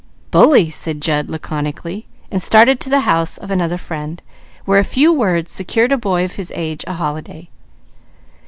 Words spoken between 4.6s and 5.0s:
where a